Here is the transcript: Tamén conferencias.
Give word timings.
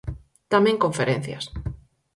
Tamén 0.53 0.81
conferencias. 0.83 1.43